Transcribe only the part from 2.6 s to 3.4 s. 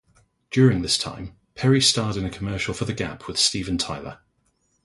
for The Gap with